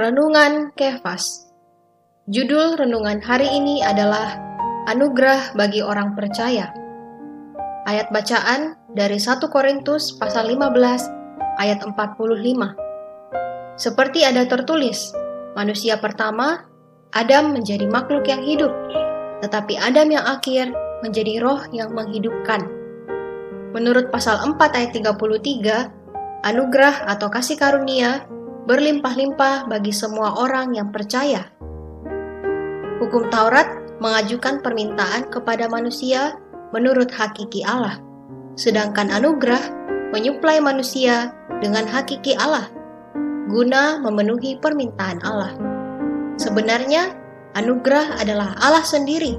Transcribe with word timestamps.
Renungan 0.00 0.72
Kefas 0.80 1.52
Judul 2.24 2.80
renungan 2.80 3.20
hari 3.20 3.52
ini 3.52 3.84
adalah 3.84 4.32
Anugerah 4.88 5.52
bagi 5.52 5.84
orang 5.84 6.16
percaya. 6.16 6.72
Ayat 7.84 8.08
bacaan 8.08 8.80
dari 8.96 9.20
1 9.20 9.44
Korintus 9.52 10.16
pasal 10.16 10.56
15 10.56 11.04
ayat 11.60 11.84
45. 11.84 11.92
Seperti 13.76 14.24
ada 14.24 14.48
tertulis, 14.48 15.12
manusia 15.52 16.00
pertama, 16.00 16.64
Adam 17.12 17.52
menjadi 17.52 17.84
makhluk 17.84 18.24
yang 18.24 18.40
hidup, 18.40 18.72
tetapi 19.44 19.76
Adam 19.76 20.08
yang 20.16 20.24
akhir 20.24 20.72
menjadi 21.04 21.44
roh 21.44 21.60
yang 21.76 21.92
menghidupkan. 21.92 22.64
Menurut 23.76 24.08
pasal 24.08 24.40
4 24.48 24.56
ayat 24.80 24.96
33, 24.96 25.92
anugerah 26.48 27.04
atau 27.04 27.28
kasih 27.28 27.60
karunia 27.60 28.24
berlimpah-limpah 28.68 29.68
bagi 29.70 29.92
semua 29.94 30.36
orang 30.36 30.76
yang 30.76 30.92
percaya. 30.92 31.48
Hukum 33.00 33.32
Taurat 33.32 33.68
mengajukan 34.00 34.60
permintaan 34.60 35.28
kepada 35.32 35.68
manusia 35.68 36.36
menurut 36.72 37.08
hakiki 37.08 37.64
Allah, 37.64 38.00
sedangkan 38.56 39.08
anugerah 39.08 39.60
menyuplai 40.12 40.60
manusia 40.60 41.32
dengan 41.60 41.88
hakiki 41.88 42.36
Allah, 42.36 42.68
guna 43.48 44.00
memenuhi 44.00 44.60
permintaan 44.60 45.20
Allah. 45.24 45.52
Sebenarnya, 46.40 47.12
anugerah 47.56 48.20
adalah 48.20 48.56
Allah 48.60 48.84
sendiri 48.84 49.36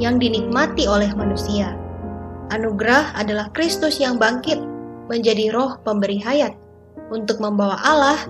yang 0.00 0.16
dinikmati 0.16 0.88
oleh 0.88 1.12
manusia. 1.12 1.76
Anugerah 2.52 3.16
adalah 3.16 3.48
Kristus 3.56 4.00
yang 4.00 4.20
bangkit 4.20 4.60
menjadi 5.08 5.52
roh 5.52 5.80
pemberi 5.84 6.20
hayat 6.20 6.52
untuk 7.12 7.40
membawa 7.40 7.76
Allah 7.84 8.20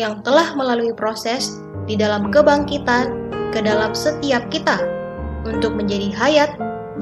yang 0.00 0.24
telah 0.24 0.54
melalui 0.56 0.92
proses 0.96 1.60
di 1.84 1.98
dalam 1.98 2.30
kebangkitan 2.32 3.12
ke 3.52 3.60
dalam 3.60 3.92
setiap 3.92 4.46
kita 4.48 4.80
untuk 5.44 5.74
menjadi 5.76 6.08
hayat 6.14 6.50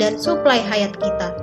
dan 0.01 0.17
suplai 0.17 0.65
hayat 0.65 0.97
kita, 0.99 1.37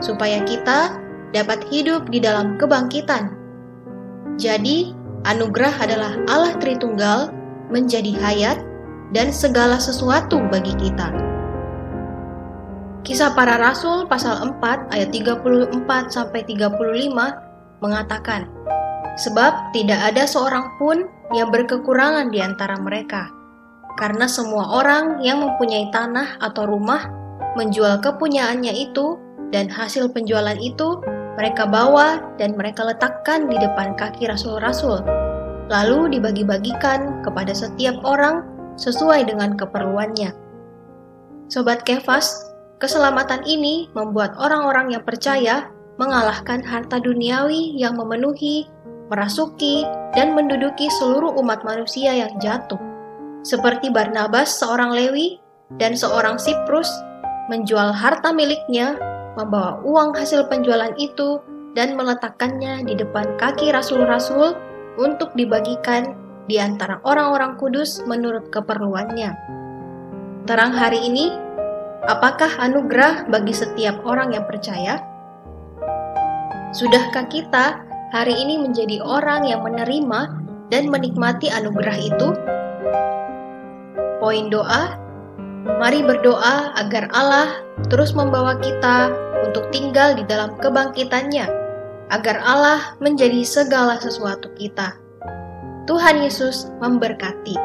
supaya 0.00 0.42
kita 0.42 0.98
dapat 1.36 1.62
hidup 1.68 2.08
di 2.08 2.18
dalam 2.18 2.56
kebangkitan. 2.56 3.36
Jadi, 4.40 4.96
anugerah 5.28 5.74
adalah 5.84 6.12
Allah 6.26 6.56
Tritunggal 6.58 7.30
menjadi 7.68 8.16
hayat 8.16 8.58
dan 9.12 9.28
segala 9.28 9.76
sesuatu 9.76 10.40
bagi 10.48 10.72
kita. 10.80 11.12
Kisah 13.02 13.34
para 13.34 13.58
Rasul 13.58 14.06
pasal 14.06 14.38
4 14.62 14.94
ayat 14.94 15.10
34 15.10 15.74
sampai 16.08 16.46
35 16.46 17.82
mengatakan, 17.82 18.46
Sebab 19.20 19.76
tidak 19.76 20.00
ada 20.12 20.24
seorang 20.24 20.72
pun 20.80 21.04
yang 21.36 21.52
berkekurangan 21.52 22.32
di 22.32 22.40
antara 22.40 22.80
mereka, 22.80 23.28
karena 24.00 24.24
semua 24.24 24.80
orang 24.80 25.20
yang 25.20 25.44
mempunyai 25.44 25.92
tanah 25.92 26.40
atau 26.40 26.64
rumah 26.64 27.12
menjual 27.56 28.00
kepunyaannya 28.00 28.72
itu, 28.72 29.20
dan 29.52 29.68
hasil 29.68 30.08
penjualan 30.16 30.56
itu 30.56 30.96
mereka 31.36 31.68
bawa 31.68 32.24
dan 32.40 32.56
mereka 32.56 32.88
letakkan 32.88 33.48
di 33.48 33.56
depan 33.60 33.92
kaki 34.00 34.24
rasul-rasul, 34.28 35.04
lalu 35.68 36.16
dibagi-bagikan 36.16 37.20
kepada 37.20 37.52
setiap 37.52 38.00
orang 38.04 38.48
sesuai 38.80 39.28
dengan 39.28 39.52
keperluannya. 39.56 40.32
Sobat 41.52 41.84
Kefas, 41.84 42.48
keselamatan 42.80 43.44
ini 43.44 43.92
membuat 43.92 44.32
orang-orang 44.40 44.96
yang 44.96 45.04
percaya 45.04 45.68
mengalahkan 46.00 46.64
harta 46.64 46.96
duniawi 46.96 47.76
yang 47.76 48.00
memenuhi 48.00 48.64
merasuki, 49.12 49.84
dan 50.16 50.32
menduduki 50.32 50.88
seluruh 50.96 51.36
umat 51.44 51.60
manusia 51.68 52.16
yang 52.16 52.32
jatuh. 52.40 52.80
Seperti 53.44 53.92
Barnabas, 53.92 54.56
seorang 54.56 54.96
Lewi, 54.96 55.36
dan 55.76 55.92
seorang 55.92 56.40
Siprus 56.40 56.88
menjual 57.52 57.92
harta 57.92 58.32
miliknya, 58.32 58.96
membawa 59.36 59.84
uang 59.84 60.16
hasil 60.16 60.48
penjualan 60.48 60.96
itu, 60.96 61.36
dan 61.76 61.92
meletakkannya 61.96 62.88
di 62.88 62.96
depan 62.96 63.36
kaki 63.36 63.68
rasul-rasul 63.72 64.56
untuk 64.96 65.32
dibagikan 65.36 66.16
di 66.48 66.60
antara 66.60 67.00
orang-orang 67.04 67.56
kudus 67.56 68.00
menurut 68.04 68.48
keperluannya. 68.48 69.32
Terang 70.44 70.72
hari 70.74 71.00
ini, 71.06 71.32
apakah 72.08 72.50
anugerah 72.60 73.28
bagi 73.30 73.54
setiap 73.54 74.00
orang 74.04 74.34
yang 74.36 74.44
percaya? 74.44 75.00
Sudahkah 76.72 77.28
kita 77.28 77.91
hari 78.12 78.36
ini 78.36 78.60
menjadi 78.60 79.00
orang 79.00 79.48
yang 79.48 79.64
menerima 79.64 80.36
dan 80.68 80.92
menikmati 80.92 81.48
anugerah 81.48 81.96
itu? 81.96 82.28
Poin 84.20 84.52
doa, 84.52 85.00
mari 85.80 86.04
berdoa 86.04 86.76
agar 86.76 87.08
Allah 87.16 87.64
terus 87.88 88.12
membawa 88.12 88.60
kita 88.60 89.08
untuk 89.48 89.64
tinggal 89.72 90.12
di 90.12 90.28
dalam 90.28 90.54
kebangkitannya, 90.60 91.48
agar 92.12 92.36
Allah 92.44 92.94
menjadi 93.00 93.40
segala 93.48 93.96
sesuatu 93.96 94.52
kita. 94.60 94.92
Tuhan 95.88 96.20
Yesus 96.20 96.68
memberkati. 96.84 97.56